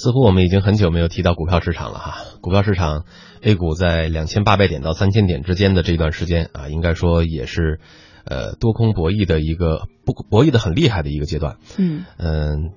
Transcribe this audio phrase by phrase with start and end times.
[0.00, 2.16] 似乎我们已经很久没有提到股票市场了哈。
[2.40, 3.04] 股票市场
[3.42, 7.80] ，A 股在两千八百点到三千点之间的这段时间啊，应该说也是，
[8.24, 11.58] 呃，多空博弈的一个不博弈的很厉害的一个阶段。
[11.76, 12.72] 嗯嗯，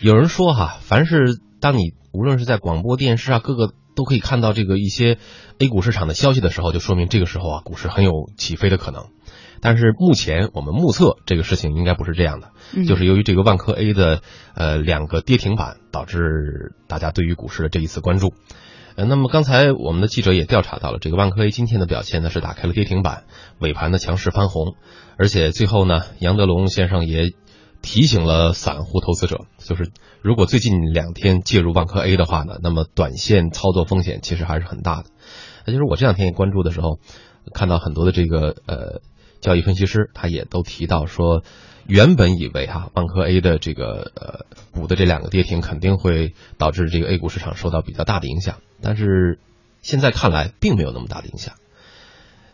[0.00, 5.18] 有人说哈，凡是当你无论是在广播电视啊，各个都可以看到这个一些
[5.58, 9.06] A 股市场的消息的时候，就说明这个时候啊，股市很有起飞的可能。
[9.60, 12.50] 但是目前我们目测这个事情应该不是这样的，
[12.86, 14.20] 就是由于这个万科 A 的
[14.54, 18.34] 呃两个跌停板，导致大家对于股市的这一次关注。
[18.96, 23.24] 呃，那么刚才我们的记者也调查到了，这个万科 A 今天的表现呢是打开了跌停板，
[23.58, 24.74] 尾盘的强势翻红，
[25.16, 27.32] 而且最后呢，杨德龙先生也
[27.84, 29.92] 提醒了散户投资者，就是
[30.22, 35.10] 如果最近两天介入万科 A 的话呢，那么短线操作风险其实还是很大的。
[35.66, 36.98] 那就是我这两天也关注的时候，
[37.52, 39.00] 看到很多的这个呃。
[39.40, 41.42] 交易分析师他也都提到说，
[41.86, 49.38] 原本以为哈万科 A 的这个呃股的这两个跌停肯定会导致这个 A 股市场受到比较大的影响，但是
[49.82, 51.56] 现在看来并没有那么大的影响。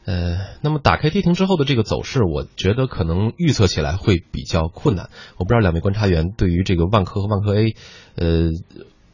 [0.05, 5.11] 呃，那么打开跌停之后的这个走势，我觉得可能预测起来会比较困难。
[5.37, 7.77] 我不知道两位观察员对于这个万科和万科 A，
[8.17, 8.51] 呃，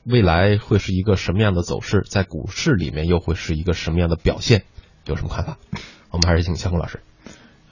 [0.05, 4.65] 未来会是一个什么样的走势，在股市里面又会是一个什么样的表现，
[5.06, 5.59] 有什么看法？
[6.11, 7.00] 我们还是请肖红老师。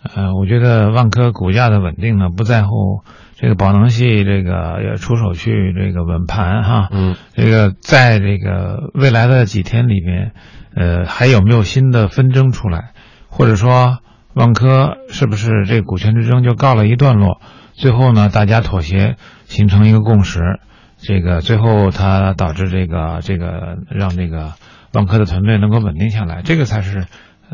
[0.04, 3.02] 呃，我觉得万科股价的稳定呢，不在乎
[3.36, 10.32] 这个宝能系这个要出手去这个稳盘哈，嗯，这个在这个未来的几天里面，
[10.74, 12.92] 呃，还有没有新的纷争出来，
[13.28, 14.00] 或者说
[14.34, 17.40] 万科是不是这股权之争就告了一段落，
[17.72, 20.60] 最后呢，大家妥协形成一个共识，
[20.98, 24.52] 这个最后它导致这个这个让这个
[24.92, 27.06] 万科的团队能够稳定下来，这个才是。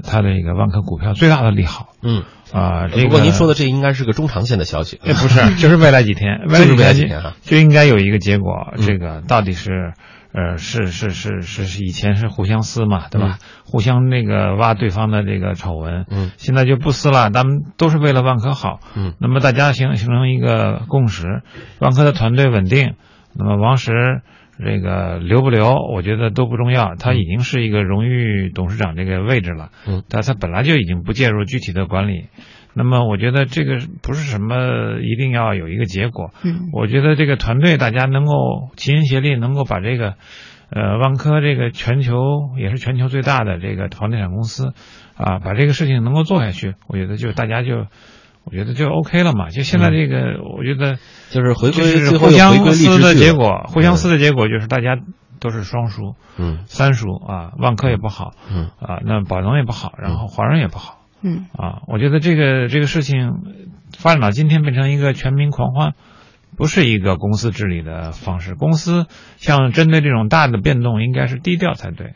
[0.02, 2.24] 它的一个万科股票最大的利好，嗯。
[2.52, 9.92] 啊，这个不过您说的这应该是个中长线的消息，不是，就是未来几天， 未来几天哈，就应该有一个结果，这个到底是，
[10.32, 13.38] 呃，是是是是是以前是互相撕嘛，对吧？
[13.64, 21.42] 互相那个挖对方的这个丑闻，嗯，现在就不撕了，咱们都是为了万科好，嗯，那么大家形形成一个共识，
[21.78, 22.96] 万科的团队稳定，
[23.32, 24.22] 那么王石。
[24.64, 26.94] 这个留不留，我觉得都不重要。
[26.94, 32.26] 他已经是一个荣誉董事长这个位置了，嗯，但他本来就已经不介入具体的管理。
[32.72, 36.32] 那么，我觉得这个不是什么一定要有一个结果。
[36.44, 40.14] 嗯，我觉得这个团队大家能够齐心协力，能够把这个，
[40.70, 42.14] 呃，万科这个全球
[42.58, 44.72] 也是全球最大的这个房地产公司，
[45.16, 47.86] 啊，把这个事情能够做下去，我觉得就大家就。
[48.44, 50.98] 我觉得就 OK 了嘛，就现在这个，我觉得
[51.30, 54.96] 就是回归，就是互相撕的结果，互相撕的结果就是大家
[55.38, 58.70] 都是双输，嗯，三输啊，万科也不好，嗯。
[58.80, 61.46] 啊，那宝能也不好，然后华润也不好，嗯。
[61.52, 63.32] 啊，我觉得这个这个事情
[63.96, 65.94] 发展到今天变成一个全民狂欢，
[66.56, 68.54] 不是一个公司治理的方式。
[68.54, 69.06] 公司
[69.36, 72.14] 像针对这种大的变动，应该是低调才对，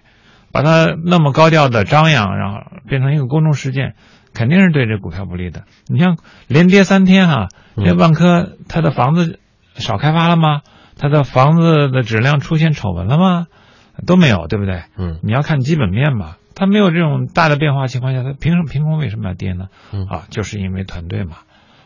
[0.55, 3.95] 把它那么高调的张扬，然后变成一个公众事件。
[4.33, 5.63] 肯定是对这股票不利的。
[5.87, 9.39] 你像连跌三天哈，这万科它的房子
[9.77, 10.63] 少开发了吗？
[10.99, 13.47] 它的房子的质量出现丑闻了吗？
[14.07, 14.83] 都没有，对不对？
[14.99, 16.35] 嗯，你要看基本面嘛。
[16.57, 19.67] 它没有这种大的变化情况下，它凭什么凭空为什么要跌呢？
[19.93, 21.37] 嗯啊，就是因为团队嘛。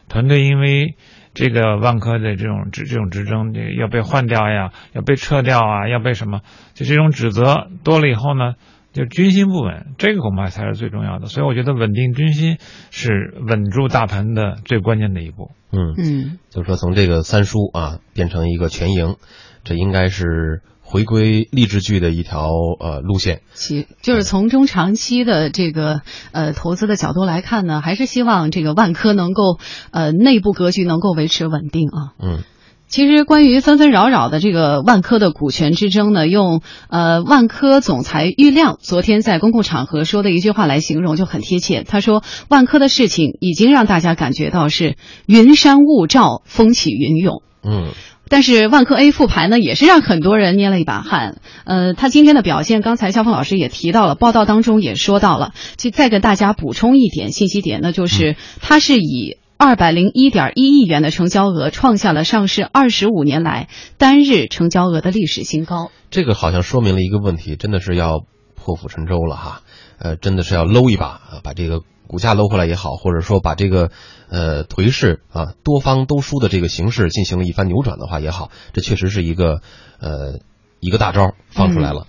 [0.08, 0.96] 团队因为
[1.34, 6.40] 这个万科的这种这这种职争，要被换掉呀，要被撤掉啊，要被什么？
[6.74, 8.54] 就这种指责多了以后呢？
[8.90, 11.26] 就军心不稳，这个恐怕才是最重要的。
[11.26, 12.56] 所以我觉得稳定军心
[12.90, 15.50] 是稳住大盘的最关键的一步。
[15.70, 19.16] 嗯嗯，就是说从这个三输啊变成一个全赢，
[19.62, 22.48] 这应该是回归励志剧的一条
[22.80, 23.42] 呃路线。
[23.52, 26.00] 其就是从中长期的这个
[26.32, 29.58] 呃投资的角度来看呢，还是希望这个万科能够
[29.90, 32.16] 呃内部格局能够维持稳定啊。
[32.18, 32.42] 嗯。
[32.90, 41.84] 其实，关于纷纷扰扰的这个万科的股权之争呢，用呃万科总裁郁亮昨天在公共场合说的一句话来形容就很贴切。
[41.86, 44.96] 他说：“万科的事情已经让大家感觉到是
[45.26, 47.88] 云山雾罩，风起云涌。”嗯，
[48.28, 51.40] 但是万科 A 复牌呢，也是让很多人捏了一把汗。
[51.64, 55.52] 呃，他今天的表现，刚才肖峰老师也提到了，报道当中也说到了。
[55.76, 59.38] 就再给大家补充一点信息点，那就是它是以。
[59.60, 63.66] 二百零一点一亿元的成交额，创下了上市二十五年来
[63.96, 65.90] 单日成交额的历史新高。
[66.12, 68.20] 这个好像说明了一个问题，真的是要
[68.58, 69.62] 破釜沉舟了哈。
[69.98, 73.90] 呃，真的是要搂一把啊，把这个股价搂回来也好，或者说把这个
[74.28, 79.60] 呃颓势啊多方都输的这个形势进行了一番扭转的话也好，这确实是一个
[80.00, 80.40] 呃
[80.80, 82.06] 一个大招放出来了。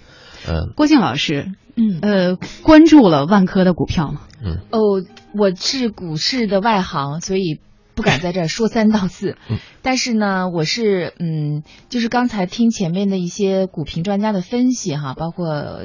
[0.48, 4.22] 嗯，郭靖老师，嗯呃，关注了万科的股票吗？
[4.44, 5.06] 嗯哦。
[5.32, 7.60] 我是股市的外行，所以
[8.00, 9.36] 不敢在这儿说三道四。
[9.84, 15.82] 但是呢，我是嗯，就是刚才听前面的一些股评专家的分析哈，包括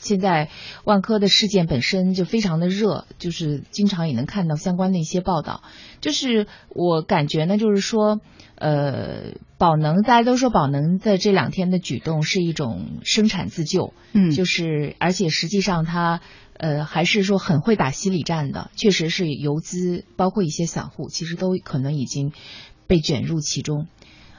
[0.00, 0.48] 现在
[0.82, 5.62] 万科的事件本身就非常的热，就是经常也能看到相关的一些报道。
[6.00, 8.20] 就是我感觉呢，就是说。
[8.54, 16.20] 呃，宝能大家都说宝能在这两天的举动是一种生产自救，嗯，就是而且实际上它
[16.56, 22.32] 呃还是说很会打心理战的，确实是游资包括一些散户其实都可能已经
[22.86, 23.88] 被卷入其中，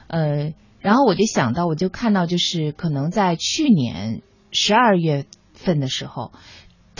[0.06, 4.22] 呃，然后我就想到，我就看到就是可能在去年
[4.52, 6.32] 十二月份的时候。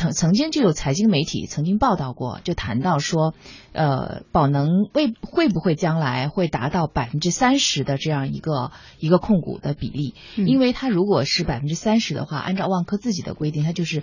[0.04, 3.32] 曾曾经就有财经媒体曾经报道过，就谈到说，
[3.72, 10.14] 呃，宝能会会不会将来会达到百分之三十的这样一个一个控股的比例？
[10.36, 14.02] 因为它如果是百分之三十的话，按照万科自己的规定，它就是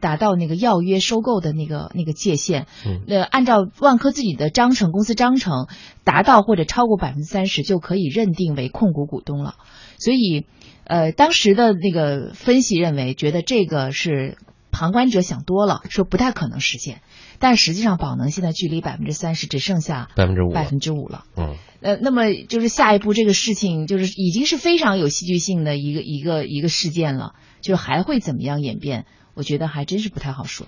[0.00, 2.66] 达到那个要约收购的那个那个界限。
[2.84, 5.68] 嗯，那按照万科自己的章程，公司章程
[6.02, 9.54] 达到或者超过百分之三十，就可以认定为控股股东了。
[9.98, 10.46] 所以，
[10.82, 14.38] 呃，当时的那个分析认为，觉得这个是。
[14.76, 17.00] 旁观者想多了，说不太可能实现，
[17.38, 21.24] 但实际上宝能现在距离百分之三十只剩下百分之五百分之五了。
[21.34, 27.32] 嗯，呃，那么就是下一步这个事情就是已经是非常有戏剧性的一个一个一个事件了，
[27.62, 29.06] 就是还会怎么样演变？
[29.32, 30.66] 我觉得还真是不太好说。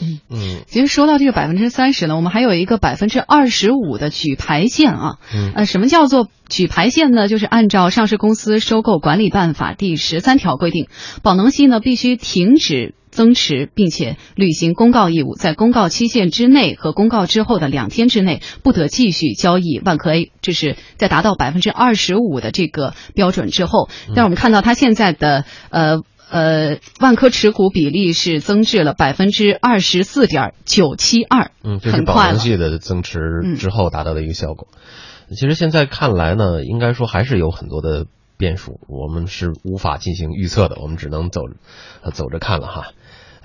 [0.00, 5.18] 嗯嗯，其实说到这个百分之三十呢，我们还有一个百分之二十五的举牌线啊。
[5.34, 7.28] 嗯，呃，什么叫做举牌线呢？
[7.28, 10.88] 就是按照上市公司收购管理办法第十三条规定，
[11.22, 12.94] 宝能系呢必须停止。
[13.10, 20.30] 增持，并且履行公告义务，在公告期限之内和公告之后的两天之内，不得继续交易万科 A。
[20.42, 23.88] 这是在达到百分之二十五的这个标准之后。
[24.14, 33.18] 但我们看到它现在的呃呃万科持股比例是增至了百分之二十四点九七二，嗯，这是宝能系的增持
[33.58, 34.68] 之后达到的一个效果。
[35.30, 38.06] 其实现在看来呢，应该说还是有很多的
[38.36, 41.42] 变数，我们是无法进行预测的，我们只能走
[42.12, 42.92] 走着看了哈。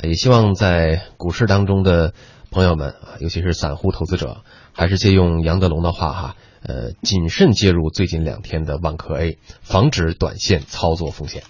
[0.03, 2.13] 也希望在股市当中的
[2.51, 4.41] 朋友们啊，尤其是散户投资者，
[4.73, 11.43] 还是借用杨德龙的话哈，呃，谨慎介入最近两天的万科 A，防止短线操作风险。